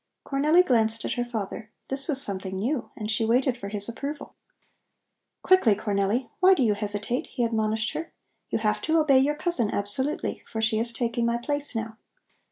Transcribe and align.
Cornelli 0.25 0.63
glanced 0.65 1.05
at 1.05 1.11
her 1.13 1.23
father. 1.23 1.69
This 1.89 2.07
was 2.07 2.19
something 2.19 2.57
new 2.57 2.89
and 2.97 3.11
she 3.11 3.23
waited 3.23 3.55
for 3.55 3.69
his 3.69 3.87
approval. 3.87 4.33
"Quickly, 5.43 5.75
Cornelli! 5.75 6.31
Why 6.39 6.55
do 6.55 6.63
you 6.63 6.73
hesitate?" 6.73 7.27
he 7.27 7.43
admonished 7.43 7.93
her. 7.93 8.11
"You 8.49 8.57
have 8.57 8.81
to 8.81 8.97
obey 8.97 9.19
your 9.19 9.35
cousin 9.35 9.69
absolutely, 9.69 10.43
for 10.47 10.59
she 10.59 10.79
is 10.79 10.91
taking 10.91 11.27
my 11.27 11.37
place 11.37 11.75
now. 11.75 11.97